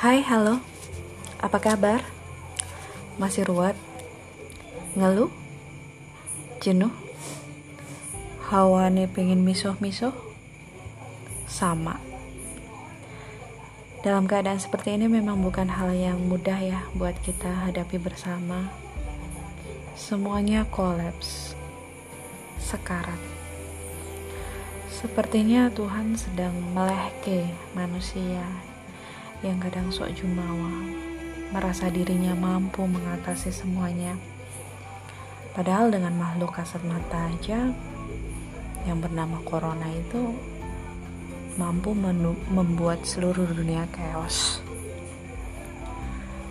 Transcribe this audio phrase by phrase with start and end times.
[0.00, 0.64] Hai, halo.
[1.44, 2.00] Apa kabar?
[3.20, 3.76] Masih ruwet?
[4.96, 5.28] Ngeluh?
[6.56, 6.88] Jenuh?
[8.48, 10.16] Hawane pengen misuh-misuh?
[11.44, 12.00] Sama.
[14.00, 18.72] Dalam keadaan seperti ini memang bukan hal yang mudah ya buat kita hadapi bersama.
[20.00, 21.52] Semuanya kolaps.
[22.56, 23.20] Sekarat.
[24.88, 28.69] Sepertinya Tuhan sedang melehke manusia
[29.40, 30.68] yang kadang sok jumawa,
[31.48, 34.16] merasa dirinya mampu mengatasi semuanya.
[35.56, 37.72] Padahal dengan makhluk kasat mata aja
[38.84, 40.36] yang bernama corona itu
[41.56, 41.96] mampu
[42.52, 44.60] membuat seluruh dunia chaos.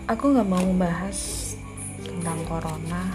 [0.09, 1.53] Aku gak mau membahas
[2.01, 3.13] tentang corona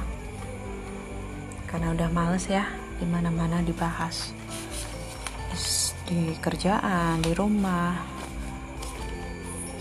[1.66, 2.70] karena udah males ya
[3.02, 4.30] di mana-mana dibahas
[6.06, 8.13] di kerjaan, di rumah,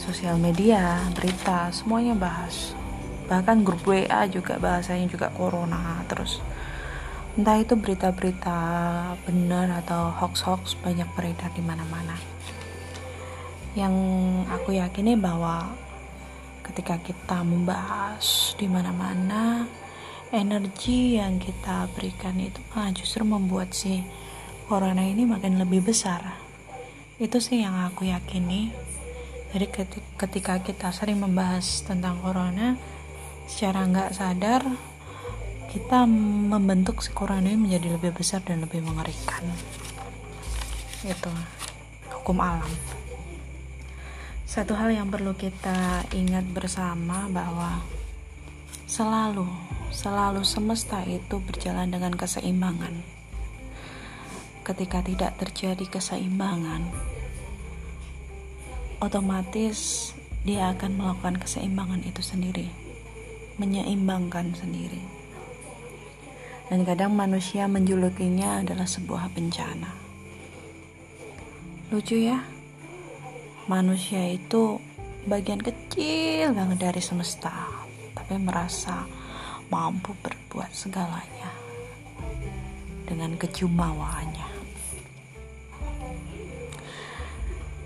[0.04, 2.76] sosial media, berita, semuanya bahas.
[3.32, 6.44] Bahkan grup WA juga bahasanya juga corona terus.
[7.40, 8.60] Entah itu berita-berita
[9.24, 12.20] benar atau hoax-hoax banyak beredar di mana-mana.
[13.74, 13.96] Yang
[14.52, 15.72] aku yakini bahwa
[16.68, 19.66] ketika kita membahas di mana-mana,
[20.30, 24.04] energi yang kita berikan itu malah justru membuat si
[24.68, 26.38] corona ini makin lebih besar.
[27.18, 28.93] Itu sih yang aku yakini
[29.54, 29.70] jadi
[30.18, 32.74] ketika kita sering membahas tentang corona
[33.46, 34.66] secara nggak sadar
[35.70, 39.42] kita membentuk si corona ini menjadi lebih besar dan lebih mengerikan.
[41.02, 41.34] Itu
[42.14, 42.70] hukum alam.
[44.46, 47.82] Satu hal yang perlu kita ingat bersama bahwa
[48.86, 49.50] selalu
[49.90, 53.02] selalu semesta itu berjalan dengan keseimbangan.
[54.62, 56.86] Ketika tidak terjadi keseimbangan
[59.04, 60.12] otomatis
[60.48, 62.68] dia akan melakukan keseimbangan itu sendiri,
[63.60, 65.04] menyeimbangkan sendiri.
[66.72, 69.92] Dan kadang manusia menjulukinya adalah sebuah bencana.
[71.92, 72.40] Lucu ya,
[73.68, 74.80] manusia itu
[75.28, 77.52] bagian kecil banget dari semesta,
[78.16, 79.04] tapi merasa
[79.68, 81.52] mampu berbuat segalanya
[83.04, 84.53] dengan kejumawaannya.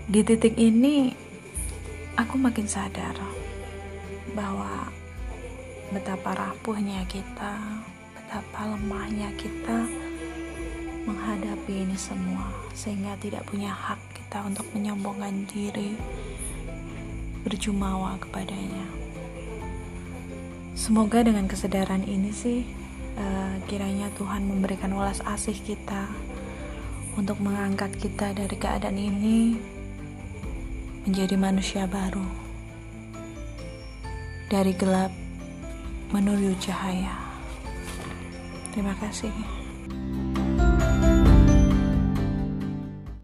[0.08, 1.12] Di titik ini,
[2.16, 3.12] aku makin sadar
[4.32, 4.88] bahwa
[5.92, 7.84] betapa rapuhnya kita,
[8.16, 9.84] betapa lemahnya kita
[11.04, 15.92] menghadapi ini semua, sehingga tidak punya hak kita untuk menyombongkan diri,
[17.44, 18.88] berjumawa kepadanya.
[20.72, 22.64] Semoga dengan kesadaran ini sih,
[23.20, 26.08] uh, kiranya Tuhan memberikan welas asih kita
[27.12, 29.76] untuk mengangkat kita dari keadaan ini
[31.08, 32.20] menjadi manusia baru
[34.52, 35.08] dari gelap
[36.12, 37.16] menuju cahaya.
[38.76, 39.32] Terima kasih.